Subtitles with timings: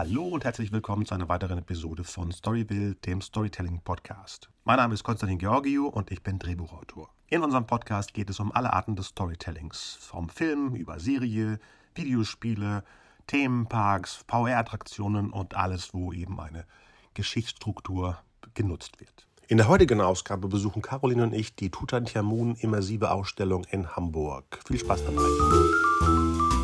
[0.00, 4.48] Hallo und herzlich willkommen zu einer weiteren Episode von Storyville, dem Storytelling Podcast.
[4.64, 7.10] Mein Name ist Konstantin Georgiou und ich bin Drehbuchautor.
[7.28, 11.60] In unserem Podcast geht es um alle Arten des Storytellings, vom Film über Serie,
[11.94, 12.82] Videospiele,
[13.26, 16.64] Themenparks, VR-Attraktionen und alles, wo eben eine
[17.12, 18.16] Geschichtsstruktur
[18.54, 19.26] genutzt wird.
[19.48, 24.60] In der heutigen Ausgabe besuchen Caroline und ich die Tutanchamun immersive Ausstellung in Hamburg.
[24.66, 26.59] Viel Spaß dabei.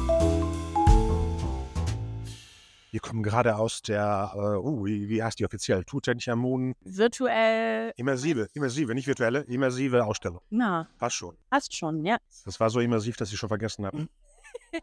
[2.97, 5.85] Wir kommen gerade aus der, äh, uh, wie, wie heißt die offiziell?
[5.85, 7.93] Tutanchamun Virtuell.
[7.99, 10.41] immersive, immersive, nicht virtuelle, immersive Ausstellung.
[10.49, 11.37] Na, Passt schon.
[11.51, 12.17] passt schon, ja.
[12.47, 14.09] Das war so immersiv, dass ich schon vergessen habe.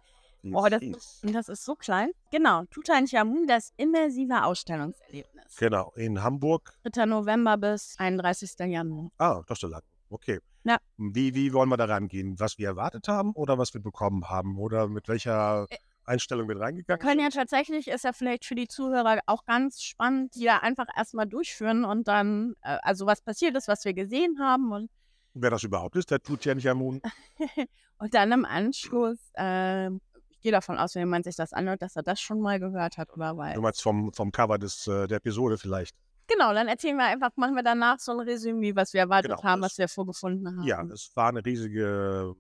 [0.54, 2.12] Oh, das, das ist so klein.
[2.30, 5.56] Genau, Tutanchamun, das immersive Ausstellungserlebnis.
[5.58, 6.74] Genau, in Hamburg.
[6.84, 7.06] 3.
[7.06, 8.52] November bis 31.
[8.60, 9.10] Januar.
[9.18, 9.82] Ah, das ist so lang.
[10.10, 10.40] Okay.
[10.66, 10.78] Ja.
[10.98, 12.38] Wie, wie wollen wir da rangehen?
[12.42, 14.60] Was wir erwartet haben oder was wir bekommen haben?
[14.60, 18.56] Oder mit welcher Äh, Einstellung wir Wir reingegangen können ja tatsächlich, ist ja vielleicht für
[18.56, 23.22] die Zuhörer auch ganz spannend, die da einfach erstmal durchführen und dann, äh, also was
[23.22, 24.90] passiert ist, was wir gesehen haben und,
[25.36, 27.02] Wer das überhaupt ist, der Tutanchamun.
[27.98, 31.96] und dann im Anschluss, äh, ich gehe davon aus, wenn jemand sich das anhört, dass
[31.96, 33.56] er das schon mal gehört hat oder weiß.
[33.56, 35.96] Du meinst vom, vom Cover des, äh, der Episode vielleicht.
[36.28, 39.44] Genau, dann erzählen wir einfach, machen wir danach so ein Resümee, was wir erwartet Genau,
[39.44, 40.64] haben, was wir vorgefunden haben.
[40.68, 42.36] Ja, es war eine riesige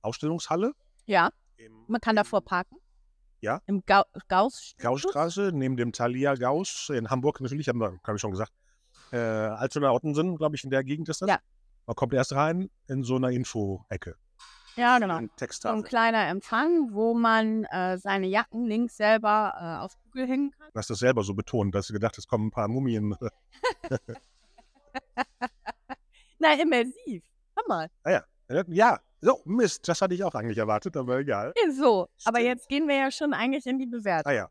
[0.00, 0.72] Ausstellungshalle.
[1.06, 2.76] Ja, Im, man kann davor parken.
[3.40, 3.60] Ja.
[3.66, 4.74] Im Gau Gauss.
[4.78, 8.52] Gaussstraße, neben dem Thalia Gauss in Hamburg natürlich, haben wir, habe ich schon gesagt.
[9.12, 11.28] Äh, Altona Ottensen, glaube ich, in der Gegend ist das.
[11.28, 11.38] Ja.
[11.86, 14.16] Man kommt erst rein in so einer Info-Ecke.
[14.76, 15.16] Ja, genau.
[15.16, 20.28] Ein So ein kleiner Empfang, wo man äh, seine Jacken links selber äh, auf Google
[20.28, 20.68] hängen kann.
[20.72, 23.16] Du hast das selber so betont, dass du gedacht hast, kommen ein paar Mumien.
[26.38, 27.24] Na, immersiv.
[27.56, 27.88] Hammer.
[28.68, 31.52] Ja, so, Mist, das hatte ich auch eigentlich erwartet, aber egal.
[31.76, 32.44] So, aber Stimmt.
[32.48, 34.30] jetzt gehen wir ja schon eigentlich in die Bewertung.
[34.30, 34.48] Ah ja.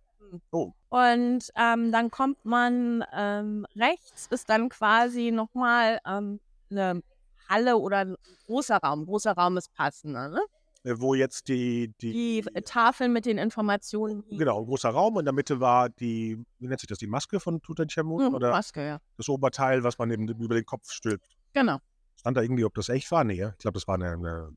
[0.51, 7.01] Oh, Und ähm, dann kommt man ähm, rechts, ist dann quasi nochmal ähm, eine
[7.47, 8.15] Halle oder ein
[8.45, 9.05] großer Raum.
[9.07, 10.39] Großer Raum ist passender, ne?
[10.83, 14.23] äh, wo jetzt die, die, Die Tafeln mit den Informationen.
[14.29, 15.17] genau, ein großer Raum.
[15.17, 18.27] In der Mitte war die, wie nennt sich das, die Maske von Tutanchamun?
[18.27, 18.99] Hm, Oder Maske, ja.
[19.17, 21.37] das Oberteil, was man eben über den Kopf stülpt.
[21.53, 21.79] Genau.
[22.19, 23.23] Stand da irgendwie, ob das echt war?
[23.23, 24.53] Nee, ich glaube, das war eine, eine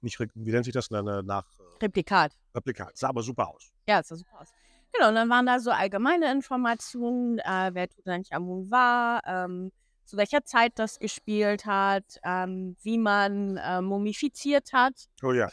[0.00, 1.44] nicht, wie nennt sich das, eine nach
[1.80, 2.32] Replikat.
[2.54, 2.96] Replikat.
[2.96, 3.70] Sah aber super aus.
[3.88, 4.48] Ja, das sah super aus.
[4.92, 9.70] Genau, und dann waren da so allgemeine Informationen, äh, wer Tutanchamun war, ähm,
[10.06, 14.94] zu welcher Zeit das gespielt hat, ähm, wie man äh, mumifiziert hat.
[15.22, 15.48] Oh ja.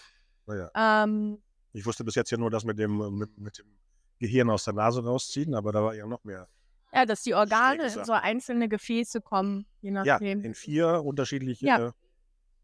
[0.48, 0.72] Oh ja.
[0.76, 1.44] Ähm,
[1.74, 3.68] Ich wusste bis jetzt ja nur das mit dem, mit, mit dem
[4.20, 6.48] Gehirn aus der Nase rausziehen, aber da war ja noch mehr.
[6.94, 10.42] Ja, dass die Organe in so einzelne Gefäße kommen, je Ja, nachdem.
[10.44, 11.88] in vier unterschiedliche, Ja.
[11.88, 11.92] äh,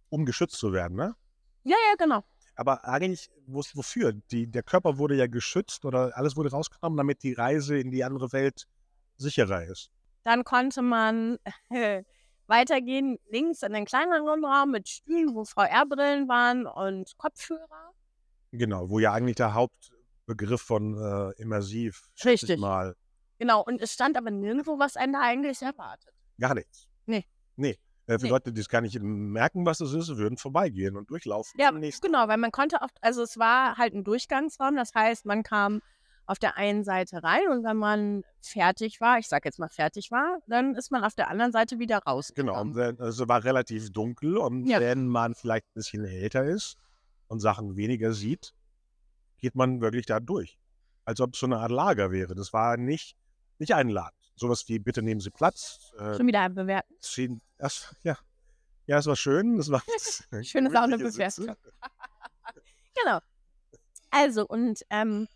[0.09, 1.15] um geschützt zu werden, ne?
[1.63, 2.23] Ja, ja, genau.
[2.55, 4.13] Aber eigentlich, wo- wofür?
[4.31, 8.03] Die, der Körper wurde ja geschützt oder alles wurde rausgenommen, damit die Reise in die
[8.03, 8.65] andere Welt
[9.17, 9.91] sicherer ist.
[10.23, 11.37] Dann konnte man
[12.47, 17.91] weitergehen, links in den kleineren Raum mit Stühlen, wo VR-Brillen waren und Kopfhörer.
[18.51, 22.59] Genau, wo ja eigentlich der Hauptbegriff von äh, immersiv, Richtig.
[22.59, 22.95] mal,
[23.39, 26.13] Genau, und es stand aber nirgendwo, was einen da eigentlich erwartet.
[26.39, 26.87] gar nichts.
[27.05, 27.25] Nee.
[27.55, 27.77] Nee.
[28.05, 28.29] Äh, für Nee.
[28.29, 31.59] Leute, die es gar nicht merken, was es ist, würden vorbeigehen und durchlaufen.
[31.59, 35.43] Ja, genau, weil man konnte oft, also es war halt ein Durchgangsraum, das heißt, man
[35.43, 35.81] kam
[36.25, 40.11] auf der einen Seite rein und wenn man fertig war, ich sag jetzt mal fertig
[40.11, 42.31] war, dann ist man auf der anderen Seite wieder raus.
[42.35, 44.79] Genau, also war relativ dunkel und Ja.
[44.79, 46.77] wenn man vielleicht ein bisschen älter ist
[47.27, 48.53] und Sachen weniger sieht,
[49.39, 50.57] geht man wirklich da durch.
[51.05, 52.35] Als ob es so eine Art Lager wäre.
[52.35, 53.15] Das war nicht,
[53.59, 54.13] nicht einladend.
[54.35, 55.91] Sowas wie, bitte nehmen Sie Platz.
[55.97, 56.93] Äh, Schon wieder bewerten.
[57.01, 58.17] ziehen, das, ja.
[58.85, 59.57] ja, es war schön.
[59.59, 59.81] Es war
[60.43, 60.97] Schön ist auch eine.
[60.97, 61.55] Bewertung.
[62.95, 63.19] Genau.
[64.11, 65.27] Also, und ähm,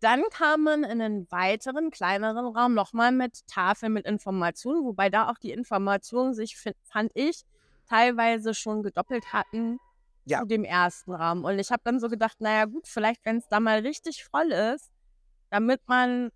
[0.00, 5.28] dann kam man in einen weiteren, kleineren Raum nochmal mit Tafeln mit Informationen, wobei da
[5.30, 7.42] auch die Informationen sich, fand ich,
[7.88, 9.78] teilweise schon gedoppelt hatten
[10.24, 10.40] Ja.
[10.40, 11.44] zu dem ersten Raum.
[11.44, 14.52] Und ich habe dann so gedacht, naja gut, vielleicht, wenn es da mal richtig voll
[14.52, 14.90] ist,
[15.50, 16.30] damit man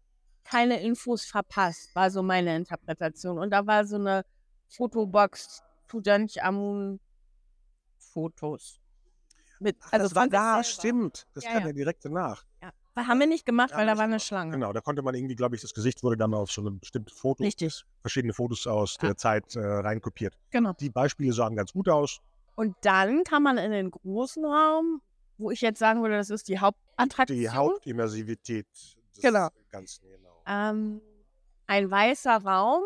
[0.51, 3.39] keine Infos verpasst, war so meine Interpretation.
[3.39, 4.25] Und da war so eine
[4.69, 7.01] Fotobox Tutanchamun
[7.99, 8.81] Fotos.
[9.61, 10.65] Mit, Ach, also das war da, selber.
[10.65, 11.27] stimmt.
[11.35, 11.67] Das Ja, kam ja.
[11.69, 12.45] ja direkt danach.
[12.63, 12.73] Ja.
[12.97, 14.19] Haben wir nicht gemacht, weil da war eine.
[14.19, 14.51] Schlange.
[14.51, 17.15] Genau, da konnte man irgendwie, glaube ich, das Gesicht wurde dann auf so eine bestimmte
[17.15, 20.37] Foto, Richtig, verschiedene Fotos aus der Zeit äh, reinkopiert.
[20.51, 20.73] genau.
[20.81, 22.19] Die Beispiele sahen ganz gut aus.
[22.57, 25.01] Und dann kam man in den großen Raum,
[25.37, 27.39] wo ich jetzt sagen würde, das ist die Hauptattraktion.
[27.39, 29.49] Die Hauptimmersivität des Genau.
[29.71, 30.28] Ganzen, genau.
[30.49, 31.01] Ähm,
[31.67, 32.83] ein weißer Raum,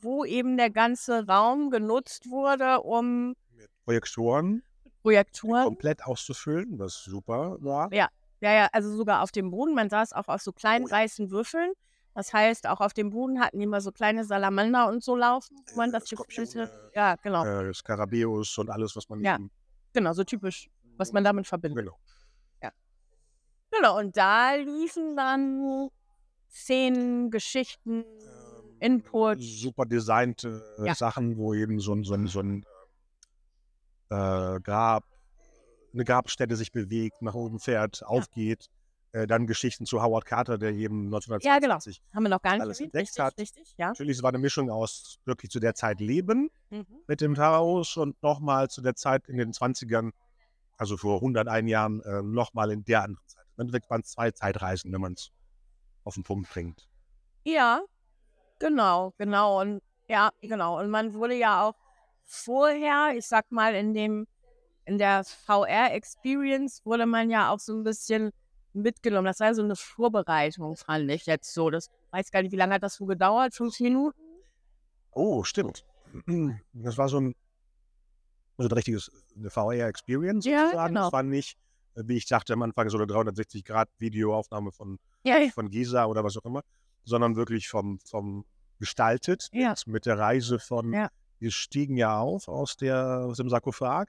[0.00, 4.62] wo eben der ganze Raum genutzt wurde, um Mit Projektoren
[5.02, 5.64] Projektoren.
[5.64, 7.92] komplett auszufüllen, was super war.
[7.92, 8.08] Ja.
[8.42, 9.74] Ja, ja, also sogar auf dem Boden.
[9.74, 10.94] Man saß auch auf so kleinen Oh ja.
[10.96, 11.72] weißen Würfeln.
[12.14, 15.56] Das heißt, auch auf dem Boden hatten die immer so kleine Salamander und so laufen,
[15.72, 16.90] wo man Äh, das gefüllte.
[16.94, 17.44] Ja, genau.
[17.44, 19.38] Äh, Skarabäus und alles, was man Ja.
[19.92, 21.84] Genau, so typisch, was man damit verbindet.
[21.84, 21.98] Genau.
[23.72, 25.90] Genau, und da liefen dann
[26.50, 29.38] Szenen, Geschichten, Ähm, Input.
[29.40, 30.94] Super designte Ja.
[30.94, 32.64] Sachen, wo eben so ein, so ein, so ein
[34.10, 35.04] äh, Grab,
[35.92, 38.68] eine Grabstätte sich bewegt, nach oben fährt, aufgeht.
[39.12, 42.14] Äh, dann Geschichten zu Howard Carter, der eben Ja, 1920 genau.
[42.14, 42.94] Haben wir noch gar nicht alles erwähnt.
[42.94, 43.38] entdeckt Richtig, hat.
[43.38, 43.88] richtig, ja.
[43.88, 46.86] Natürlich, es war eine Mischung aus wirklich zu der Zeit leben Mhm.
[47.08, 50.12] mit dem Taos und nochmal zu der Zeit in den 20ern,
[50.76, 53.44] also vor 101 Jahren, äh, nochmal in der anderen Zeit.
[53.56, 55.30] Endeffekt waren es zwei Zeitreisen, wenn man es
[56.10, 56.88] auf den Punkt bringt.
[57.44, 57.82] Ja,
[58.58, 59.60] genau, genau.
[59.60, 60.78] Und ja, genau.
[60.80, 61.74] Und man wurde ja auch
[62.24, 64.26] vorher, ich sag mal, in dem,
[64.86, 68.32] in der VR-Experience wurde man ja auch so ein bisschen
[68.72, 69.26] mitgenommen.
[69.26, 71.70] Das war so eine Vorbereitung, fand ich jetzt so.
[71.70, 73.54] Das weiß gar nicht, wie lange hat das so gedauert?
[73.54, 74.18] Fünf Minuten?
[75.12, 75.84] Oh, stimmt.
[76.72, 77.34] Das war so ein,
[78.58, 80.94] so ein richtiges eine VR-Experience Ja, sozusagen.
[80.94, 81.04] genau.
[81.04, 81.56] Das war nicht,
[81.94, 85.50] wie ich dachte am Anfang, so eine 360-Grad-Videoaufnahme von, Ja, ja.
[85.50, 86.62] von Giza oder was auch immer,
[87.04, 88.44] sondern wirklich vom, vom
[88.78, 89.74] gestaltet Ja.
[89.86, 90.92] mit, der Reise von,
[91.38, 94.06] wir stiegen ja auf aus, der, aus dem Sarkophag,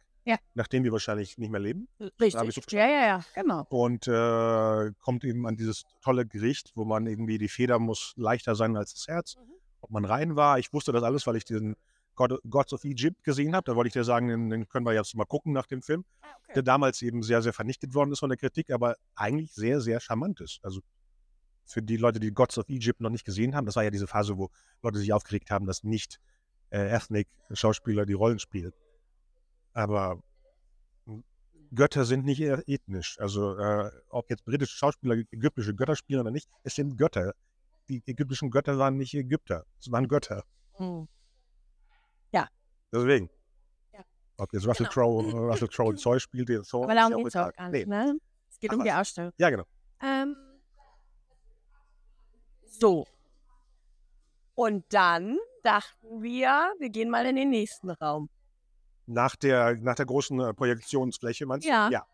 [0.54, 1.88] nachdem wir wahrscheinlich nicht mehr leben.
[2.00, 2.72] so Richtig.
[2.72, 3.66] Ja, ja, ja, genau.
[3.70, 8.56] Und äh, kommt eben an dieses tolle Gericht, wo man irgendwie, die Feder muss leichter
[8.56, 9.36] sein als das Herz.
[9.36, 9.52] Mhm.
[9.82, 11.76] Ob man rein war, ich wusste das alles, weil ich den
[12.16, 13.64] God, Gods of Egypt gesehen habe.
[13.66, 16.06] Da wollte ich dir sagen, den, den können wir jetzt mal gucken nach dem Film,
[16.22, 16.54] Ah, okay.
[16.56, 20.00] der damals eben sehr, sehr vernichtet worden ist von der Kritik, aber eigentlich sehr, sehr
[20.00, 20.60] charmant ist.
[20.64, 20.82] Also
[21.66, 24.08] für die Leute, die Gods of Egypt noch nicht gesehen haben, das war ja diese
[24.08, 24.50] Phase, wo
[24.82, 26.20] Leute sich aufgeregt haben, dass nicht
[26.70, 28.74] äh, Ethnic-Schauspieler die Rollen spielen.
[29.74, 30.22] Aber
[31.74, 33.18] Götter sind nicht eher ethnisch.
[33.20, 37.34] Also äh, ob jetzt britische Schauspieler ägyptische Götter spielen oder nicht, es sind Götter.
[37.88, 40.44] Die ägyptischen Götter waren nicht Ägypter, es waren Götter.
[40.78, 41.08] Mhm.
[42.92, 43.30] Deswegen.
[43.94, 44.00] Ja.
[44.38, 45.22] Ob jetzt Russell Genau.
[45.22, 46.84] Crowe Russell Crowe Zeug spielt, den Thor.
[46.86, 47.80] Aber darum geht es auch gar Nee.
[47.80, 48.18] nicht, ne?
[48.50, 48.92] Es geht Ach um die.
[48.92, 49.32] Ausstellung.
[49.38, 49.64] Ja, genau.
[50.02, 50.36] Ähm,
[52.66, 53.06] so.
[54.56, 58.30] Und dann dachten wir, wir gehen mal in den nächsten Raum.
[59.06, 61.70] Nach der, nach der großen äh, Projektionsfläche, meinst du?
[61.72, 61.90] Ja.
[61.90, 62.06] ja.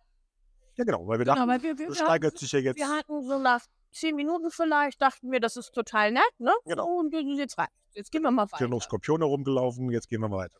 [0.76, 2.60] Ja, genau, weil wir Genau, dachten, weil wir, wir, das wir, steigert hatten, sich ja
[2.60, 2.78] jetzt.
[2.78, 6.54] wir hatten so nach zehn Minuten vielleicht, dachten wir, das ist total nett, ne?
[6.66, 7.00] Genau.
[7.00, 7.68] Und jetzt rein.
[7.94, 8.86] Jetzt gehen wir mal Hier noch weiter.
[8.86, 10.60] Skorpione rumgelaufen, jetzt gehen wir mal weiter.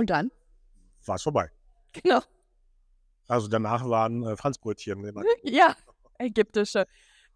[0.00, 0.30] Und dann?
[1.04, 1.50] War es vorbei.
[1.92, 2.20] Genau.
[3.28, 5.04] Also danach waren äh, Franzbrötchen.
[5.42, 5.76] Ja,
[6.18, 6.86] ägyptische.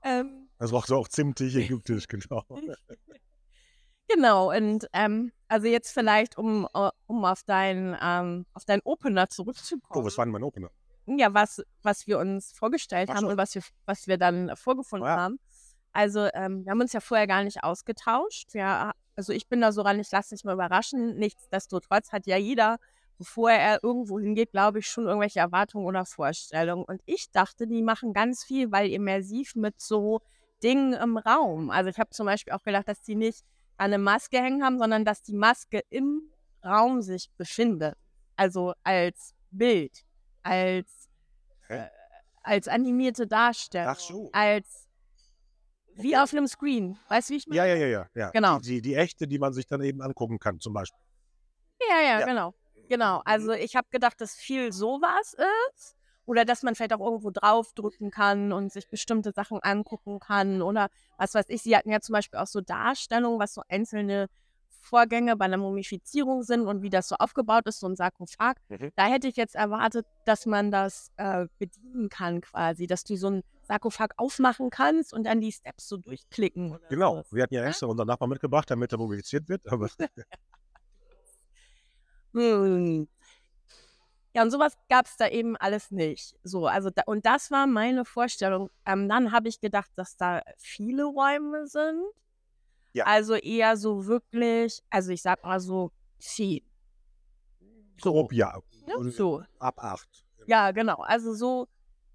[0.03, 2.43] Ähm, Das war so auch zimtig ägyptisch, genau.
[4.09, 9.29] genau, und ähm, also jetzt vielleicht, um, äh, um auf deinen ähm, auf deinen Opener
[9.29, 10.03] zurückzukommen.
[10.03, 10.71] Oh, was war denn mein Opener?
[11.05, 13.33] ja, was, was wir uns vorgestellt Ach haben so.
[13.33, 15.19] und was wir, was wir dann vorgefunden Oh ja.
[15.19, 15.39] haben.
[15.93, 18.55] Also, ähm, wir haben uns ja vorher gar nicht ausgetauscht.
[18.55, 21.17] Wir, also, ich bin da so ran, ich lasse mich mal überraschen.
[21.17, 22.79] Nichtsdestotrotz hat ja jeder,
[23.19, 26.85] bevor er irgendwo hingeht, glaube ich, schon irgendwelche Erwartungen oder Vorstellungen.
[26.85, 30.21] Und ich dachte, die machen ganz viel, weil immersiv mit so
[30.63, 31.71] Dingen im Raum.
[31.71, 33.45] Also, ich habe zum Beispiel auch gedacht, dass die nicht
[33.77, 36.31] eine Maske hängen haben, sondern dass die Maske im
[36.65, 37.97] Raum sich befindet.
[38.37, 40.05] Also als Bild,
[40.43, 41.09] als,
[41.69, 41.87] äh,
[42.43, 44.31] als animierte Darstellung, Ach so.
[44.33, 44.84] als
[45.97, 46.99] wie auf einem Screen.
[47.09, 47.59] Weißt du, wie ich meine?
[47.59, 48.07] Ja, ja, ja, ja.
[48.15, 48.31] ja.
[48.31, 48.59] Genau.
[48.59, 51.01] Die, die, die echte, die man sich dann eben angucken kann, zum Beispiel.
[51.89, 52.27] Ja, ja, Ja.
[52.27, 52.55] genau.
[52.89, 53.23] Genau.
[53.25, 55.35] Also ich habe gedacht, dass viel sowas
[55.73, 55.97] ist.
[56.27, 60.63] Oder dass man vielleicht auch irgendwo draufdrücken kann und sich bestimmte Sachen angucken kann.
[60.63, 61.63] Oder was weiß ich.
[61.63, 64.29] Sie hatten ja zum Beispiel auch so Darstellungen, was so einzelne
[64.85, 68.57] Vorgänge bei einer Mumifizierung sind und wie das so aufgebaut ist, so ein Sarkophag.
[68.69, 68.93] Mhm.
[68.97, 73.31] Da hätte ich jetzt erwartet, dass man das äh, bedienen kann quasi, dass du so
[73.31, 76.79] ein Sarkophag aufmachen kannst und dann die Steps so durchklicken.
[76.91, 77.23] Genau.
[77.23, 77.37] So.
[77.37, 79.67] Wir hatten ja extra unseren Nachbarn mitgebracht, damit er mobilisiert wird.
[79.71, 79.89] Aber
[82.35, 83.07] Hm.
[84.37, 86.35] Ja, und sowas gab es da eben alles nicht.
[86.43, 88.69] So, also da, und das war meine Vorstellung.
[88.85, 92.03] Ähm, dann habe ich gedacht, dass da viele Räume sind.
[92.95, 93.05] Ja.
[93.07, 96.63] Also eher so wirklich, also ich sag mal so zehn.
[98.01, 98.59] grob ja.
[98.87, 99.11] Ne?
[99.11, 99.43] So.
[99.59, 100.25] Ab acht.
[100.47, 100.97] Ja, genau.
[101.03, 101.67] Also so.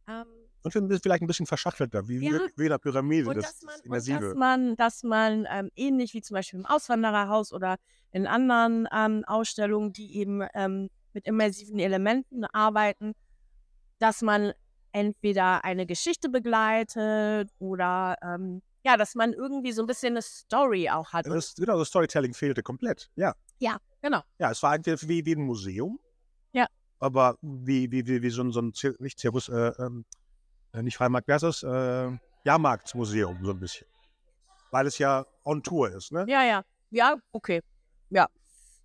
[0.08, 0.26] Ähm,
[0.64, 2.40] Und vielleicht ein bisschen verschachtelter, wie, Ja.
[2.56, 3.30] wie in der Pyramide.
[3.30, 4.36] und das, dass man, das und dass Immersive.
[4.36, 7.76] man, dass man ähm, ähnlich wie zum Beispiel im Auswandererhaus oder
[8.12, 13.14] in anderen ähm, Ausstellungen, die eben ähm, mit immersiven Elementen arbeiten,
[14.00, 14.54] dass man
[14.92, 20.90] entweder eine Geschichte begleitet oder ähm, ja, dass man irgendwie so ein bisschen eine Story
[20.90, 21.26] auch hat.
[21.26, 23.10] Und, das, genau, das Storytelling fehlte komplett.
[23.16, 23.36] Ja.
[24.02, 24.22] genau.
[24.38, 26.00] Ja, es war eigentlich wie, wie ein Museum.
[26.54, 26.68] Ja.
[27.00, 30.06] Aber wie, wie, wie, wie so ein, so ein nicht Zirkus, äh, ähm,
[30.74, 31.64] äh, nicht Freimarkt, wer ist das?
[31.64, 33.88] Äh, Jahrmarktsmuseum, so ein bisschen.
[34.72, 36.26] Weil es ja on Tour ist, ne?
[36.28, 36.64] Ja, ja.
[36.92, 37.62] Ja, okay.
[38.10, 38.28] Ja.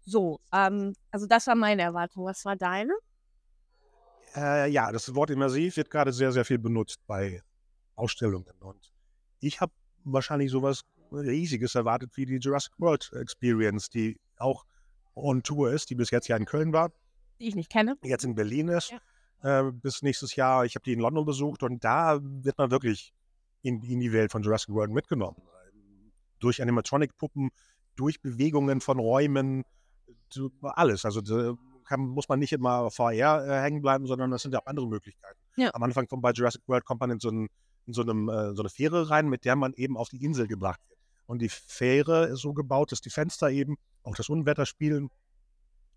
[0.05, 2.25] So, ähm, also das war meine Erwartung.
[2.25, 2.93] Was war deine?
[4.35, 7.43] Äh, ja, das Wort immersiv wird gerade sehr, sehr viel benutzt bei
[7.95, 8.53] Ausstellungen.
[8.61, 8.93] Und
[9.41, 9.73] ich habe
[10.05, 10.83] wahrscheinlich sowas
[11.13, 14.65] Riesiges erwartet wie die Jurassic World Experience, die auch
[15.15, 16.93] on Tour ist, die bis jetzt ja in Köln war.
[17.41, 17.97] Die ich nicht kenne.
[18.03, 18.93] Jetzt in Berlin ist.
[19.43, 19.69] Ja.
[19.69, 20.65] Äh, bis nächstes Jahr.
[20.65, 23.13] Ich habe die in London besucht und da wird man wirklich
[23.63, 25.37] in, in die Welt von Jurassic World mitgenommen.
[26.41, 27.51] Durch Animatronic-Puppen,
[27.97, 29.65] durch Bewegungen von Räumen,
[30.63, 31.05] alles.
[31.05, 34.67] Also kann, muss man nicht immer VR äh, hängen bleiben, sondern das sind ja auch
[34.67, 35.39] andere Möglichkeiten.
[35.57, 35.71] Ja.
[35.75, 37.49] Am Anfang von bei Jurassic World kommt man in so, ein,
[37.87, 40.47] in so, einem, äh, so eine Fähre rein, mit der man eben auf die Insel
[40.47, 40.99] gebracht wird.
[41.27, 45.11] Und die Fähre ist so gebaut, dass die Fenster eben auch das Unwetter spielen,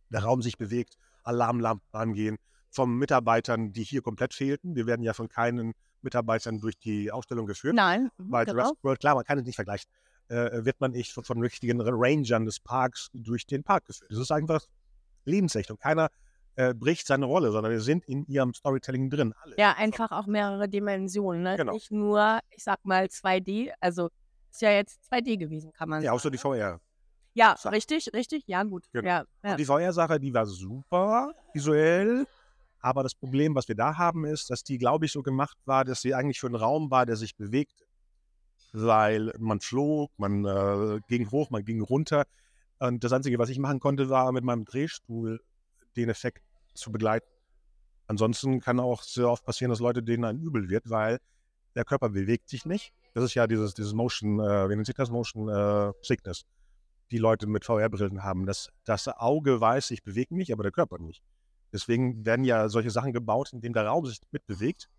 [0.10, 2.38] der Raum sich bewegt, Alarmlampen angehen,
[2.70, 4.76] von Mitarbeitern, die hier komplett fehlten.
[4.76, 7.76] Wir werden ja von keinen Mitarbeitern durch die Ausstellung geführt.
[7.76, 8.10] Nein.
[8.18, 8.58] Bei genau.
[8.58, 9.90] Jurassic World, klar, man kann es nicht vergleichen,
[10.30, 14.12] äh, wird man nicht von, von richtigen Rangern des Parks durch den Park geführt.
[14.12, 14.66] Das ist einfach
[15.26, 16.10] lebensecht und keiner
[16.58, 19.34] äh, bricht seine Rolle, sondern wir sind in ihrem Storytelling drin.
[19.42, 19.56] Alle.
[19.58, 21.44] Ja, einfach auch mehrere Dimensionen.
[21.44, 21.56] Ne?
[21.56, 21.74] Genau.
[21.74, 24.10] Nicht nur, ich sag mal, 2D, also
[24.50, 26.06] ist ja jetzt 2D gewesen, kann man ja, sagen.
[26.06, 26.82] Ja, auch so die VR.
[27.36, 27.76] Ja, Sache.
[27.76, 28.86] richtig, richtig, ja, gut.
[28.92, 29.08] Genau.
[29.08, 29.56] Ja, ja.
[29.56, 32.26] die VR-Sache, die war super visuell,
[32.80, 35.86] aber das Problem, was wir da haben, ist, dass die, glaube ich, so gemacht war,
[35.86, 37.86] dass sie eigentlich für einen Raum war, der sich bewegte.
[38.74, 42.26] Weil man flog, man äh, ging hoch, man ging runter.
[42.80, 45.40] Und das Einzige, was ich machen konnte, war mit meinem Drehstuhl
[45.96, 46.47] den Effekt
[46.78, 47.28] zu begleiten.
[48.08, 51.20] Ansonsten kann auch sehr oft passieren, dass Leute denen ein übel wird, weil
[51.76, 52.94] der Körper bewegt sich nicht.
[53.14, 55.12] Das ist ja dieses, dieses Motion, äh, wie nennt sich das?
[55.12, 56.46] Motion äh, Sickness,
[57.12, 58.46] die Leute mit VR-Brillen haben.
[58.46, 61.22] Das, das Auge weiß, ich bewege mich, aber der Körper nicht.
[61.74, 64.90] Deswegen werden ja solche Sachen gebaut, in denen der Raum sich mitbewegt.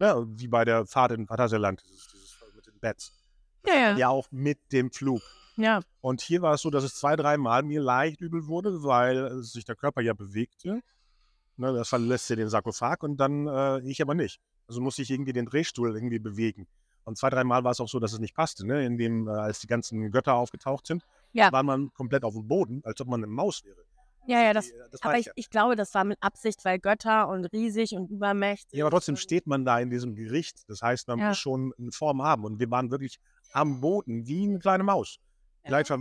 [0.00, 3.12] Ja, wie bei der Fahrt in Phantasialand, dieses, dieses mit den Beds.
[3.66, 3.96] Ja, ja.
[3.96, 5.22] ja, auch mit dem Flug.
[5.58, 5.80] Ja.
[6.00, 9.64] Und hier war es so, dass es zwei, dreimal mir leicht übel wurde, weil sich
[9.64, 10.80] der Körper ja bewegte.
[11.56, 14.40] Ne, das verlässt ja den Sarkophag und dann äh, ich aber nicht.
[14.68, 16.68] Also musste ich irgendwie den Drehstuhl irgendwie bewegen.
[17.02, 18.64] Und zwei, dreimal war es auch so, dass es nicht passte.
[18.64, 18.86] Ne?
[18.86, 21.50] In dem, äh, als die ganzen Götter aufgetaucht sind, ja.
[21.50, 23.82] war man komplett auf dem Boden, als ob man eine Maus wäre.
[24.26, 25.32] Ja, ja, das, das aber ich, ja.
[25.34, 28.78] ich, glaube, das war mit Absicht, weil Götter und riesig und übermächtig.
[28.78, 30.68] Ja, aber trotzdem steht man da in diesem Gericht.
[30.68, 31.28] Das heißt, man ja.
[31.28, 32.44] muss schon eine Form haben.
[32.44, 33.18] Und wir waren wirklich
[33.52, 35.18] am Boden, wie eine kleine Maus.
[35.68, 35.92] Vielleicht,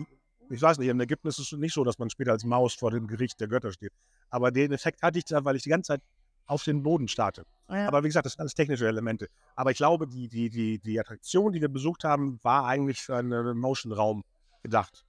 [0.49, 2.91] ich weiß nicht, in Ägypten ist es nicht so, dass man später als Maus vor
[2.91, 3.91] dem Gericht der Götter steht.
[4.29, 6.01] Aber den Effekt hatte ich da, weil ich die ganze Zeit
[6.45, 7.45] auf den Boden starte.
[7.69, 7.87] Ja.
[7.87, 9.27] Aber wie gesagt, das sind alles technische Elemente.
[9.55, 13.17] Aber ich glaube, die, die, die, die Attraktion, die wir besucht haben, war eigentlich für
[13.17, 14.23] einen Motion-Raum
[14.63, 15.05] gedacht.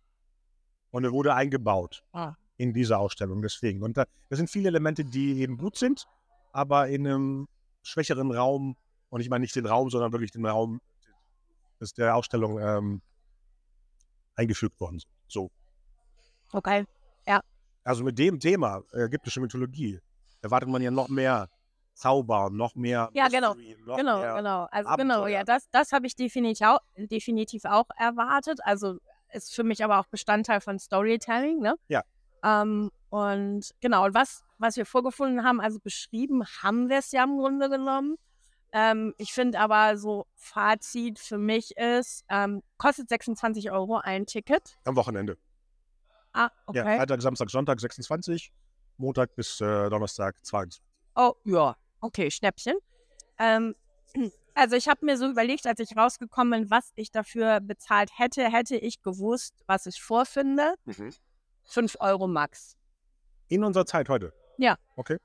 [0.90, 2.34] Und er wurde eingebaut ah.
[2.56, 3.40] in diese Ausstellung.
[3.40, 3.82] Deswegen.
[3.82, 6.08] Und da, das sind viele Elemente, die eben gut sind,
[6.52, 7.48] aber in einem
[7.82, 8.76] schwächeren Raum,
[9.10, 10.80] und ich meine nicht den Raum, sondern wirklich den Raum
[11.80, 13.02] des, der Ausstellung ähm,
[14.38, 15.10] eingefügt worden sind.
[15.26, 15.50] So.
[16.52, 16.86] Okay,
[17.26, 17.40] ja.
[17.84, 20.00] Also mit dem Thema ägyptische Mythologie
[20.40, 21.48] erwartet man ja noch mehr
[21.94, 23.10] Zauber, noch mehr.
[23.12, 23.54] Ja, genau.
[23.84, 24.68] Noch genau, genau.
[24.70, 24.96] Also Abenteuer.
[24.96, 28.60] genau, ja, das, das habe ich definitiv auch, definitiv auch erwartet.
[28.62, 28.98] Also
[29.32, 31.74] ist für mich aber auch Bestandteil von Storytelling, ne?
[31.88, 32.04] Ja.
[32.44, 37.24] Ähm, und genau, und was, was wir vorgefunden haben, also beschrieben haben wir es ja
[37.24, 38.16] im Grunde genommen.
[38.72, 44.78] Ähm, ich finde aber so Fazit für mich ist, ähm, kostet 26 Euro ein Ticket.
[44.84, 45.38] Am Wochenende.
[46.32, 46.78] Ah, okay.
[46.78, 48.52] Ja, Freitag, Samstag, Sonntag 26,
[48.98, 50.82] Montag bis äh, Donnerstag 22.
[51.16, 52.76] Oh, ja, okay, Schnäppchen.
[53.38, 53.74] Ähm,
[54.54, 58.50] also ich habe mir so überlegt, als ich rausgekommen bin, was ich dafür bezahlt hätte,
[58.52, 60.74] hätte ich gewusst, was ich vorfinde.
[60.84, 61.14] Mhm.
[61.64, 62.76] 5 Euro max.
[63.48, 64.32] In unserer Zeit heute?
[64.58, 64.76] Ja.
[64.96, 65.18] Okay.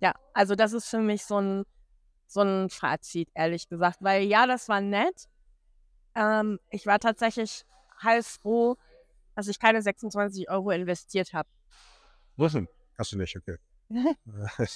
[0.00, 1.64] Ja, also das ist für mich so ein,
[2.26, 3.98] so ein Fazit, ehrlich gesagt.
[4.00, 5.28] Weil ja, das war nett.
[6.14, 7.64] Ähm, ich war tatsächlich
[8.02, 8.76] heilfroh,
[9.34, 11.48] dass ich keine 26 Euro investiert habe.
[12.36, 12.68] Was denn?
[12.98, 13.56] Hast du nicht, okay.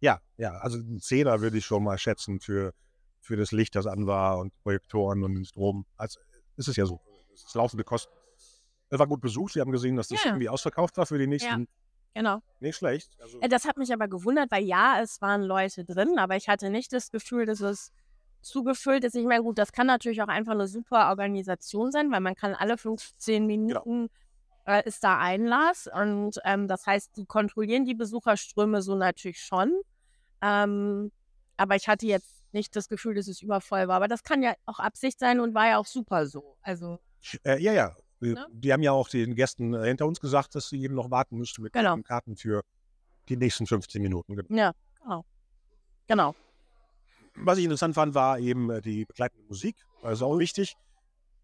[0.00, 2.72] ja, ja, also ein Zehner würde ich schon mal schätzen für,
[3.20, 5.86] für das Licht, das an war und Projektoren und den Strom.
[5.96, 6.20] Also
[6.56, 7.00] ist es ja so.
[7.32, 8.12] Es ist laufende Kosten.
[8.90, 9.54] Er war gut besucht.
[9.54, 10.30] Wir haben gesehen, dass das ja.
[10.30, 11.66] irgendwie ausverkauft war für die nächsten ja.
[12.14, 12.40] Genau.
[12.60, 13.10] Nicht schlecht.
[13.20, 16.48] Also äh, das hat mich aber gewundert, weil ja, es waren Leute drin, aber ich
[16.48, 17.92] hatte nicht das Gefühl, dass es
[18.40, 19.16] zugefüllt ist.
[19.16, 22.54] Ich meine, gut, das kann natürlich auch einfach eine super Organisation sein, weil man kann
[22.54, 23.46] alle 15 genau.
[23.46, 24.08] Minuten
[24.64, 24.78] genau.
[24.78, 29.72] äh, ist da Einlass und ähm, das heißt, die kontrollieren die Besucherströme so natürlich schon.
[30.40, 31.10] Ähm,
[31.56, 33.96] aber ich hatte jetzt nicht das Gefühl, dass es übervoll war.
[33.96, 36.56] Aber das kann ja auch Absicht sein und war ja auch super so.
[36.62, 36.98] Also
[37.44, 37.96] äh, ja, ja,
[38.32, 38.46] Ne?
[38.52, 41.36] Die haben ja auch den Gästen äh, hinter uns gesagt, dass sie eben noch warten
[41.36, 41.96] müssten mit genau.
[41.98, 42.62] Karten für
[43.28, 44.36] die nächsten 15 Minuten.
[44.54, 45.24] Ja, genau.
[46.06, 46.34] Genau.
[47.36, 49.76] Was ich interessant fand, war eben äh, die begleitende Musik.
[50.02, 50.76] Das ist auch wichtig.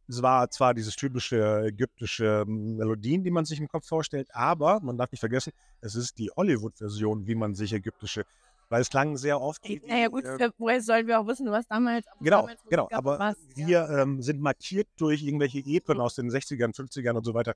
[0.09, 4.81] Es war zwar dieses typische ägyptische ähm, Melodien, die man sich im Kopf vorstellt, aber
[4.81, 8.25] man darf nicht vergessen, es ist die Hollywood-Version, wie man sich ägyptische,
[8.71, 9.63] weil es klang sehr oft.
[9.87, 12.87] Naja gut, äh, woher sollen wir auch wissen, was damals Genau, damals genau.
[12.87, 16.01] gab, Aber was, wir ähm, sind markiert durch irgendwelche Epen Mhm.
[16.03, 17.55] aus den 60ern, 50ern und so weiter,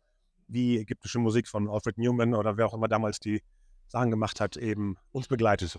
[0.49, 3.43] wie ägyptische Musik von Alfred Newman oder wer auch immer damals die
[3.87, 5.79] Sachen gemacht hat, eben uns begleitet.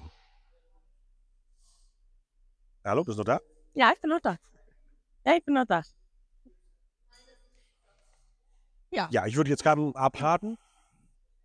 [2.86, 3.40] Hallo, bist du noch da?
[3.74, 4.38] Ja, ich bin noch da.
[5.26, 5.82] Ja, ich bin noch da.
[8.92, 10.58] Ja, ich würde jetzt gerade abraten.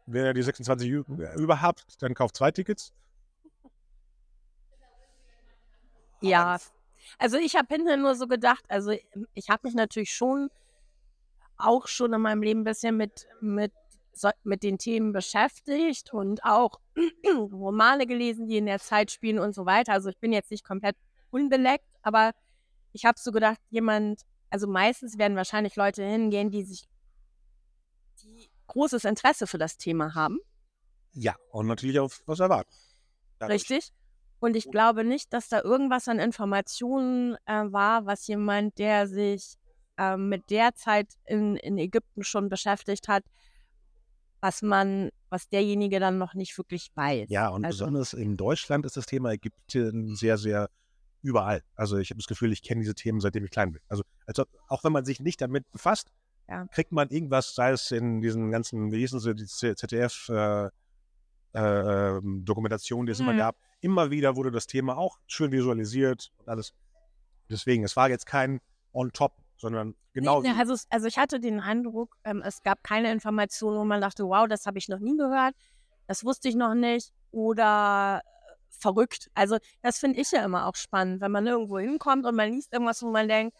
[0.06, 1.04] Wenn ihr die 26 ü-
[1.36, 2.92] über habt, dann kauft zwei Tickets.
[6.20, 6.58] Ja.
[7.18, 8.92] Also ich habe hinterher nur so gedacht, also
[9.34, 10.50] ich habe mich natürlich schon
[11.56, 13.72] auch schon in meinem Leben ein bisschen mit, mit,
[14.44, 16.80] mit den Themen beschäftigt und auch
[17.52, 19.92] Romane gelesen, die in der Zeit spielen und so weiter.
[19.92, 20.96] Also ich bin jetzt nicht komplett
[21.30, 22.32] unbeleckt, aber
[22.92, 26.88] ich habe so gedacht, jemand, also meistens werden wahrscheinlich Leute hingehen, die sich
[28.22, 30.38] die großes Interesse für das Thema haben.
[31.12, 32.72] Ja, und natürlich auf was erwarten.
[33.38, 33.62] Dadurch.
[33.62, 33.92] Richtig.
[34.40, 39.54] Und ich glaube nicht, dass da irgendwas an Informationen äh, war, was jemand, der sich
[39.98, 43.22] ähm, mit der Zeit in, in Ägypten schon beschäftigt hat,
[44.40, 47.28] was man, was derjenige dann noch nicht wirklich weiß.
[47.28, 50.70] Ja, und Also- besonders in Deutschland ist das Thema Ägypten sehr, sehr
[51.22, 51.62] überall.
[51.74, 53.82] Also ich habe das Gefühl, ich kenne diese Themen, seitdem ich klein bin.
[53.88, 56.10] Also als ob, auch wenn man sich nicht damit befasst,
[56.48, 56.64] Ja.
[56.68, 60.70] kriegt man irgendwas, sei es in diesen ganzen, wie hießen sie, die ZDF äh,
[61.52, 61.58] äh,
[62.16, 62.52] ähm, die
[63.12, 63.38] es immer Mhm.
[63.38, 63.56] gab.
[63.80, 66.74] Immer wieder wurde das Thema auch schön visualisiert und alles.
[67.48, 68.60] Deswegen, es war jetzt kein
[68.92, 73.10] On-Top, sondern genau Nee, nee, also, also ich hatte den Eindruck, ähm, es gab keine
[73.12, 75.54] Informationen, wo man dachte, wow, das habe ich noch nie gehört,
[76.06, 79.30] das wusste ich noch nicht oder äh, verrückt.
[79.34, 82.72] Also das finde ich ja immer auch spannend, wenn man irgendwo hinkommt und man liest
[82.72, 83.56] irgendwas, wo man denkt,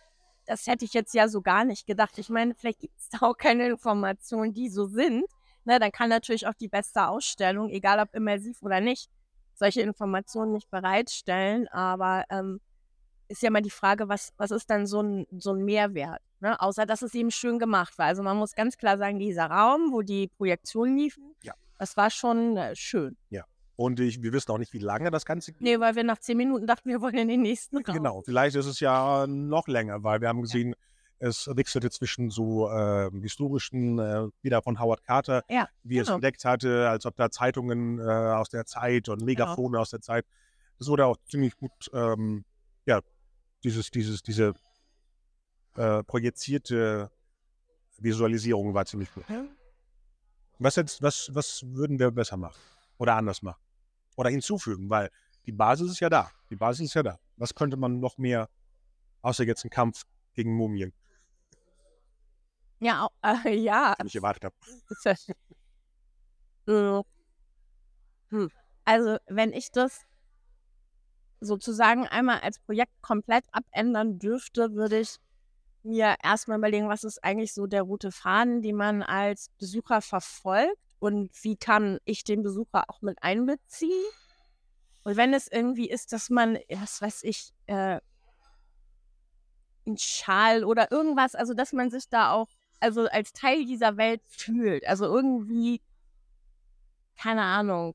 [0.47, 2.19] das hätte ich jetzt ja so gar nicht gedacht.
[2.19, 5.25] Ich meine, vielleicht gibt es da auch keine Informationen, die so sind.
[5.65, 9.11] Ne, dann kann natürlich auch die beste Ausstellung, egal ob immersiv oder nicht,
[9.61, 11.69] solche Informationen nicht bereitstellen.
[11.69, 12.61] Aber ähm,
[13.29, 16.21] ist ja mal die Frage, was, was ist dann so ein, so ein Mehrwert?
[16.41, 16.61] Ne?
[16.61, 18.07] Außer, dass es eben schön gemacht war.
[18.07, 21.55] Also man muss ganz klar sagen, dieser Raum, wo die Projektionen liefen, Ja.
[21.79, 23.17] das war schon äh, schön.
[23.77, 25.63] Und ich, wir wissen auch nicht, wie lange das Ganze geht.
[25.63, 27.95] Nee, weil wir nach zehn Minuten dachten, wir wollen in den nächsten Raum.
[27.97, 30.75] Genau, vielleicht ist es ja noch länger, weil wir haben gesehen,
[31.21, 36.09] es wechselte zwischen so äh, historischen, äh, wieder von Howard Carter, Ja, wie er es
[36.09, 36.17] genau.
[36.17, 40.25] entdeckt hatte, als ob da Zeitungen äh, aus der Zeit und Megafone aus der Zeit.
[40.79, 42.45] Das wurde auch ziemlich gut, ähm,
[42.87, 43.01] ja,
[43.63, 44.55] dieses, dieses, diese
[45.77, 47.11] äh, projizierte
[47.99, 49.25] Visualisierung war ziemlich gut.
[49.29, 49.45] Ja.
[50.59, 52.59] Was jetzt, was, was würden wir besser machen?
[52.97, 53.61] Oder anders machen?
[54.17, 55.11] Oder hinzufügen, weil
[55.45, 56.31] die Basis ist ja da.
[56.49, 57.19] Die Basis ist ja da.
[57.37, 58.49] Was könnte man noch mehr,
[59.21, 60.05] außer jetzt ein Kampf
[60.35, 60.93] gegen Mumien,
[62.81, 63.09] Ja,
[63.45, 63.95] äh, ja.
[63.95, 64.55] den ich erwartet habe?
[68.31, 68.51] Hm.
[68.85, 70.05] Also, wenn ich das
[71.41, 75.17] sozusagen einmal als Projekt komplett abändern dürfte, würde ich
[75.83, 80.77] mir erstmal überlegen, was ist eigentlich so der rote Faden, den man als Besucher verfolgt
[80.99, 84.05] und wie kann ich den Besucher auch mit einbeziehen.
[85.03, 88.01] Und wenn es irgendwie ist, dass man, was weiß ich, äh,
[89.87, 92.49] ein Schal oder irgendwas, also dass man sich da auch,
[92.81, 94.87] also als Teil dieser Welt fühlt.
[94.87, 95.81] Also irgendwie,
[97.19, 97.95] keine Ahnung,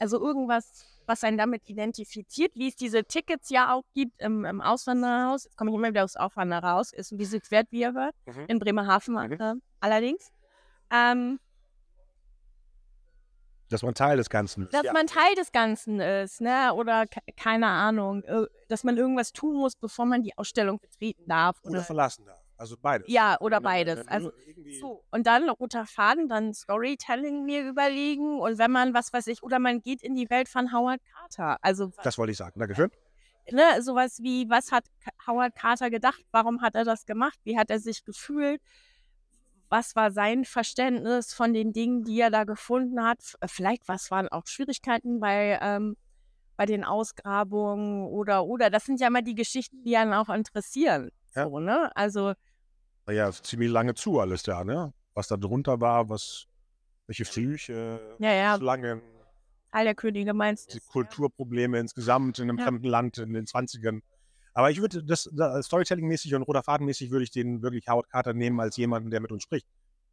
[0.00, 4.60] also irgendwas, was einen damit identifiziert, wie es diese Tickets ja auch gibt im, im
[4.60, 5.44] Auswandererhaus.
[5.44, 8.44] Jetzt komme ich immer wieder aufs Auswandererhaus, ist ein Visit wert, wie ihr hört, Mhm.
[8.48, 9.32] in Bremerhaven Mhm.
[9.40, 10.30] äh, allerdings.
[10.90, 11.38] Ähm,
[13.70, 14.74] Dass man Teil des Ganzen ist.
[14.74, 14.92] dass ja.
[14.92, 16.72] man Teil des Ganzen ist, ne?
[16.74, 21.24] Oder ke- keine Ahnung, äh, dass man irgendwas tun muss, bevor man die Ausstellung betreten
[21.26, 21.58] darf.
[21.62, 22.43] Oder Oder, verlassen darf.
[22.56, 23.08] Also beides.
[23.08, 24.00] ja, oder beides.
[24.00, 24.32] äh, Also
[24.80, 25.04] so.
[25.10, 28.38] Und dann roter Faden, dann Storytelling mir überlegen.
[28.40, 31.58] Und wenn man, was weiß ich, oder man geht in die Welt von Howard Carter.
[31.62, 32.58] Also Das wollte ich sagen.
[32.60, 32.90] Dankeschön.
[33.50, 34.84] ne, sowas wie, was hat
[35.26, 36.22] Howard Carter gedacht?
[36.30, 37.38] Warum hat er das gemacht?
[37.44, 38.60] Wie hat er sich gefühlt?
[39.68, 43.18] Was war sein Verständnis von den Dingen, die er da gefunden hat?
[43.40, 45.96] Äh, Vielleicht, was waren auch Schwierigkeiten bei, ähm,
[46.56, 51.10] bei den Ausgrabungen oder, oder, das sind ja immer die Geschichten, die einen auch interessieren.
[51.34, 51.44] Ja.
[51.48, 51.90] So, ne?
[51.96, 52.34] Also,
[53.06, 54.92] Naja, ziemlich lange zu alles da, ne?
[55.14, 56.46] Was da drunter war, was,
[57.06, 58.56] welche Flüche, Ja, ja.
[58.56, 59.02] Schlangen,
[59.72, 60.84] Teil der Könige meinst die du?
[60.86, 62.64] Kulturprobleme insgesamt in einem Ja.
[62.64, 64.00] fremden Land in den 20ern.
[64.54, 68.32] Aber ich würde das, das Storytelling-mäßig und roter Faden-mäßig würde ich den wirklich Howard Carter
[68.34, 69.66] nehmen als jemanden, der mit uns spricht.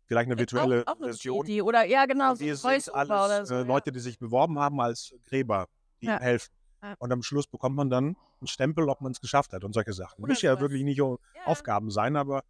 [0.08, 1.46] Vielleicht eine virtuelle auch, auch Version.
[1.46, 1.62] Idee.
[1.62, 3.54] Oder ja, genau, so Wir ein sind alles so.
[3.56, 3.64] äh, ja.
[3.66, 5.68] Leute, die sich beworben haben als Gräber,
[6.02, 6.20] die Ja.
[6.20, 6.52] helfen.
[6.82, 6.96] Ja.
[7.00, 9.94] Und am Schluss bekommt man dann einen Stempel, ob man es geschafft hat und solche
[9.94, 10.22] Sachen.
[10.26, 11.16] Muss ja wirklich nicht Ja.
[11.46, 12.44] Aufgaben sein, aber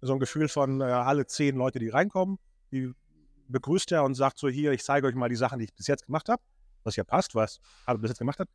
[0.00, 2.38] so ein Gefühl von äh, alle zehn Leute, die reinkommen,
[2.72, 2.92] die
[3.48, 5.86] begrüßt er und sagt so, hier, ich zeige euch mal die Sachen, die ich bis
[5.86, 6.42] jetzt gemacht habe,
[6.84, 8.48] was ja passt, was er bis jetzt gemacht hat,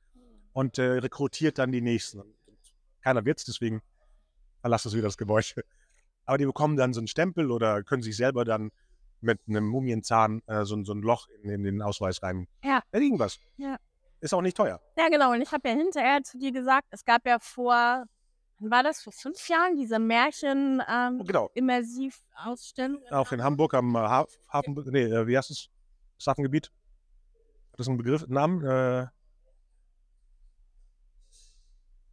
[0.54, 2.22] und äh, rekrutiert dann die nächsten.
[3.02, 3.82] Keiner wird's, deswegen
[4.60, 5.64] verlasst es wieder das Gebäude.
[6.26, 8.72] Aber die bekommen dann so einen Stempel oder können sich selber dann
[9.22, 12.48] mit einem Mumienzahn äh, so, ein- so ein Loch in, in den Ausweis rein.
[12.64, 12.84] Ja.
[12.92, 13.40] Irgendwas.
[13.58, 13.78] Ja.
[14.22, 14.80] Ist auch nicht teuer.
[14.98, 15.32] Ja, genau.
[15.34, 18.06] Und ich habe ja hinterher zu dir gesagt, es gab ja vor,
[18.60, 21.50] wann war das, vor fünf Jahren, diese Märchen ähm, Genau.
[21.56, 23.02] Immersiv-Ausstellung.
[23.10, 25.68] Auch in Hamburg am äh, Ha- Hafen, nee, äh, wie heißt es?
[26.18, 26.72] Das Hafengebiet?
[27.72, 28.64] Hat das einen Begriff, einen Namen?
[28.64, 29.08] Äh,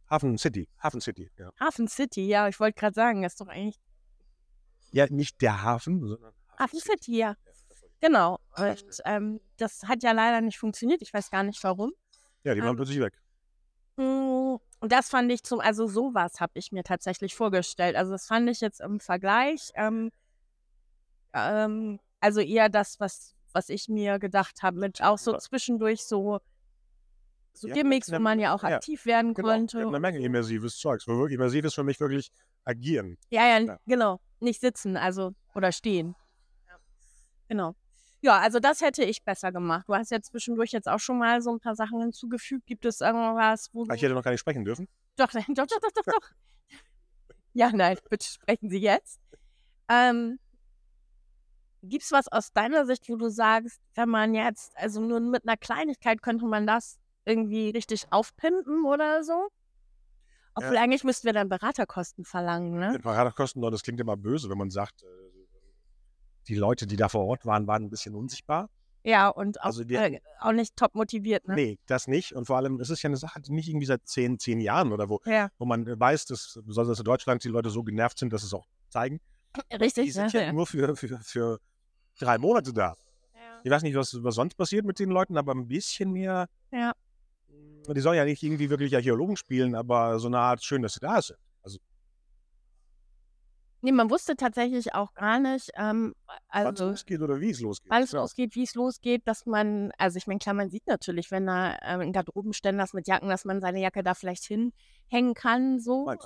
[0.09, 0.67] Hafen City.
[0.81, 1.51] Hafen City, ja.
[1.59, 3.79] Hafen City, ja, ich wollte gerade sagen, das ist doch eigentlich
[4.91, 7.35] Ja, nicht der Hafen, sondern Hafen City, ja.
[8.01, 8.39] Genau.
[8.57, 11.01] Und ähm, das hat ja leider nicht funktioniert.
[11.01, 11.91] Ich weiß gar nicht warum.
[12.43, 13.13] Ja, die waren Ähm, plötzlich weg.
[13.97, 17.95] Mm, Und das fand ich zum, also sowas habe ich mir tatsächlich vorgestellt.
[17.97, 20.11] Also das fand ich jetzt im Vergleich, ähm,
[21.33, 26.39] ähm, also eher das, was, was ich mir gedacht habe, mit auch so zwischendurch so,
[27.53, 29.79] so Ja, Gimmicks, wo man ja auch ja, aktiv werden Genau, konnte.
[29.85, 31.05] eine Menge immersives Zeugs.
[31.07, 32.31] Immersiv ist für mich wirklich
[32.63, 33.17] agieren.
[33.29, 33.79] Ja, ja, Ja.
[33.85, 34.19] genau.
[34.39, 36.15] Nicht sitzen, also oder stehen.
[37.49, 37.75] Genau.
[38.21, 39.85] Ja, also das hätte ich besser gemacht.
[39.87, 42.65] Du hast ja zwischendurch jetzt auch schon mal so ein paar Sachen hinzugefügt.
[42.65, 44.87] Gibt es irgendwas, wo Ah, du Ich hätte noch gar nicht sprechen dürfen.
[45.15, 46.31] Doch, doch, doch, doch, doch, doch.
[47.53, 49.19] Ja, nein, bitte sprechen Sie jetzt.
[49.87, 50.39] Ähm,
[51.81, 55.47] Gibt es was aus deiner Sicht, wo du sagst, wenn man jetzt, also nur mit
[55.47, 59.47] einer Kleinigkeit könnte man das irgendwie richtig aufpimpen oder so?
[60.55, 60.81] Obwohl Ja.
[60.81, 62.91] eigentlich müssten wir dann Beraterkosten verlangen, ne?
[62.91, 65.05] Mit Fahrradkosten, das klingt immer böse, wenn man sagt, äh,
[66.49, 68.69] die Leute, die da vor Ort waren, waren ein bisschen unsichtbar.
[69.03, 71.55] Ja, und auch, Also die- äh, auch nicht top motiviert, ne?
[71.55, 72.33] Nee, das nicht.
[72.33, 74.91] Und vor allem, es ist ja eine Sache, die nicht irgendwie seit zehn, zehn Jahren
[74.91, 78.19] oder wo, Ja, wo man äh, weiß, dass besonders in Deutschland die Leute so genervt
[78.19, 79.21] sind, dass sie es auch zeigen.
[79.71, 80.13] Die richtig.
[80.13, 80.45] sind ne?
[80.47, 81.59] ja nur für, für, für
[82.19, 82.95] drei Monate da.
[83.35, 83.61] Ja.
[83.63, 86.47] Ich weiß nicht, was, was sonst passiert mit den Leuten, aber ein bisschen mehr.
[86.71, 86.91] Ja.
[87.87, 90.99] Die sollen ja nicht irgendwie wirklich Archäologen spielen, aber so eine Art schön, dass sie
[90.99, 91.39] da sind.
[93.81, 96.37] Also, Nee, man wusste tatsächlich auch gar nicht, ähm, wann
[96.73, 97.89] es also losgeht oder wie es losgeht.
[97.91, 98.23] wann es Genau.
[98.23, 101.77] losgeht, wie es losgeht, dass man, also ich meine, klar, man sieht natürlich, wenn da
[101.81, 106.05] ähm, ein Garderobenständer ist mit Jacken, dass man seine Jacke da vielleicht hinhängen kann, so.
[106.05, 106.25] Meinst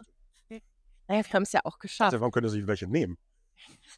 [0.50, 0.60] du?
[1.08, 2.14] Naja, wir haben es ja auch geschafft.
[2.14, 3.18] Also, warum können sie sich welche nehmen?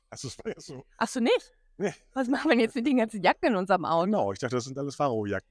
[0.09, 0.83] Also, das war ja so.
[0.97, 1.53] Ach so, nicht?
[1.77, 1.93] Nee.
[2.13, 4.05] Was machen wir jetzt mit den ganzen Jacken in unserem Auto?
[4.05, 5.47] Genau, ich dachte, das sind alles Pharao-Jacken.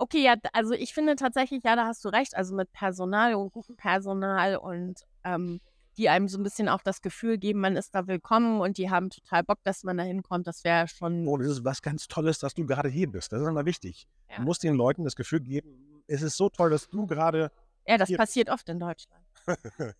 [0.00, 3.52] Okay, ja, also ich finde tatsächlich, ja, da hast du recht, also mit Personal und
[3.52, 5.60] gutem Personal und ähm,
[5.98, 8.88] die einem so ein bisschen auch das Gefühl geben, man ist da willkommen und die
[8.88, 12.08] haben total Bock, dass man da hinkommt, das wäre schon, Und es ist was ganz
[12.08, 13.30] Tolles, dass du gerade hier bist.
[13.30, 14.08] Das ist immer wichtig.
[14.30, 14.36] Ja.
[14.36, 17.52] Du musst den Leuten das Gefühl geben, es ist so toll, dass du gerade.
[17.86, 19.22] ja, das passiert oft in Deutschland.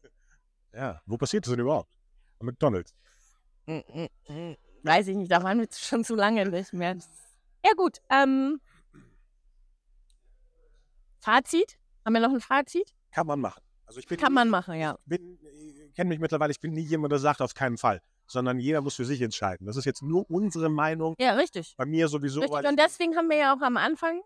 [0.73, 1.91] Ja, wo passiert das denn überhaupt?
[2.39, 2.95] Am McDonalds.
[3.67, 4.57] Mm, mm, mm.
[4.85, 6.97] Weiß ich nicht, da waren wir schon zu lange nicht mehr.
[7.65, 7.99] Ja, gut.
[8.09, 8.61] Ähm,
[11.21, 11.79] Fazit?
[12.05, 12.93] Haben wir noch ein Fazit?
[13.13, 13.63] Kann man machen.
[13.87, 14.97] Also ich bin, Kann man machen, ja.
[15.09, 18.01] ich kenne mich mittlerweile, ich bin nie jemand, der sagt, auf keinen Fall.
[18.27, 19.67] Sondern jeder muss für sich entscheiden.
[19.67, 21.17] Das ist jetzt nur unsere Meinung.
[21.19, 21.75] Ja, richtig.
[21.77, 22.41] Bei mir sowieso.
[22.41, 22.69] richtig.
[22.69, 24.21] Und deswegen haben wir ja auch am Anfang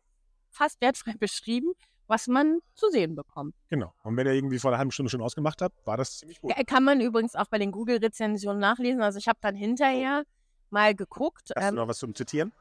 [0.51, 1.73] fast wertfrei beschrieben,
[2.07, 3.55] was man zu sehen bekommt.
[3.71, 3.95] Genau.
[4.03, 6.53] Und wenn ihr irgendwie vor einer halben Stunde schon ausgemacht habt, war das ziemlich gut.
[6.67, 9.01] Kann man übrigens auch bei den Google-Rezensionen nachlesen.
[9.01, 10.25] Also ich habe dann hinterher
[10.69, 11.53] mal geguckt.
[11.57, 12.53] Hast Ähm, du noch was zum Zitieren?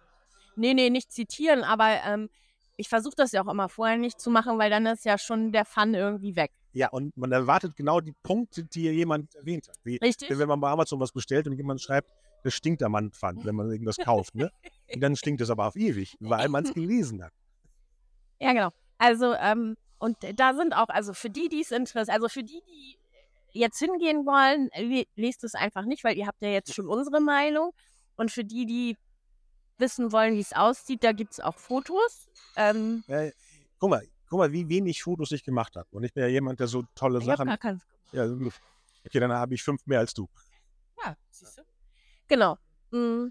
[0.56, 2.30] nee, nee, nicht zitieren, aber ähm,
[2.76, 5.52] ich versuche das ja auch immer vorher nicht zu machen, weil dann ist ja schon
[5.52, 6.52] der Fun irgendwie weg.
[6.74, 9.78] Ja, und man erwartet genau die Punkte, die jemand erwähnt hat.
[9.84, 10.30] Wie, Richtig?
[10.38, 12.10] wenn man bei Amazon was bestellt und jemand schreibt,
[12.44, 14.52] das stinkt am Anfang, wenn man irgendwas kauft, ne?
[14.94, 17.32] Und dann stinkt es aber auf ewig, weil man es gelesen hat.
[18.40, 18.70] Ja, genau.
[18.98, 22.62] Also, ähm, und da sind auch, also für die, die es interessiert, also für die,
[22.68, 22.98] die
[23.54, 27.22] jetzt hingehen wollen, le- lest es einfach nicht, weil ihr habt ja jetzt schon unsere
[27.22, 27.72] Meinung.
[28.16, 28.98] Und für die, die
[29.78, 32.28] wissen wollen, wie es aussieht, da gibt es auch Fotos.
[32.56, 33.32] Ähm, Äh,
[33.80, 35.88] guck mal, guck mal, wie wenig Fotos ich gemacht habe.
[35.92, 37.48] Und ich bin ja jemand, der so tolle ich Sachen.
[37.48, 37.84] gar keins.
[38.12, 40.28] Ja, okay, dann habe ich fünf mehr als du.
[41.04, 41.64] Ja, siehst du?
[42.28, 42.58] Genau.
[42.92, 43.28] Mm.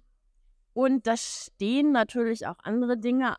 [0.75, 3.37] Und da stehen natürlich auch andere Dinge.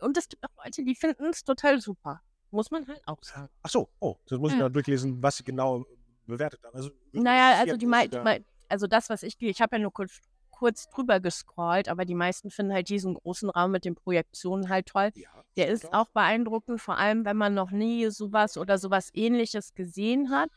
[0.00, 2.20] Und es gibt auch Leute, die finden es total super.
[2.50, 3.48] Muss man halt auch sagen.
[3.62, 4.64] Ach so, oh, das muss ich Ja.
[4.64, 5.84] noch durchlesen, was sie genau
[6.26, 6.74] bewertet haben.
[6.76, 8.36] Also, Naja, also ja, die, die ja-
[8.68, 10.20] also das, was ich, ich habe ja nur kurz,
[10.62, 14.86] kurz drüber gescrollt, aber die meisten finden halt diesen großen Raum mit den Projektionen halt
[14.86, 15.10] toll.
[15.16, 19.74] Ja, Der ist auch beeindruckend, vor allem wenn man noch nie sowas oder sowas ähnliches
[19.74, 20.50] gesehen hat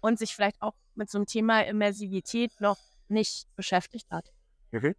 [0.00, 4.32] und sich vielleicht auch mit so einem Thema Immersivität noch nicht beschäftigt hat.
[4.72, 4.96] Okay.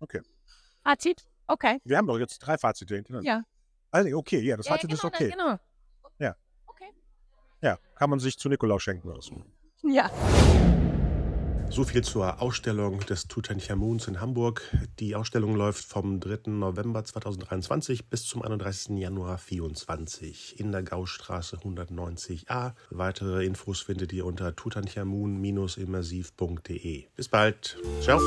[0.00, 0.20] Okay.
[0.82, 1.24] Fazit?
[1.46, 1.80] Okay.
[1.84, 3.26] Wir haben doch jetzt drei Fazite hintereinander.
[3.26, 3.42] Ja.
[3.92, 5.30] Also, okay, ja, das ja, Fazit ist genau, okay.
[5.30, 5.58] Genau.
[6.18, 6.36] Ja.
[6.66, 6.90] Okay.
[7.62, 9.42] Ja, kann man sich zu Nikolaus schenken lassen.
[9.84, 10.10] Ja.
[11.70, 14.62] So viel zur Ausstellung des Tutanchamuns in Hamburg.
[14.98, 16.50] Die Ausstellung läuft vom 3.
[16.50, 18.98] November 2023 bis zum 31.
[18.98, 22.72] Januar 2024 in der Gaustraße 190a.
[22.90, 27.04] Weitere Infos findet ihr unter tutanchamun-immersiv.de.
[27.14, 27.78] Bis bald.
[28.00, 28.20] Ciao.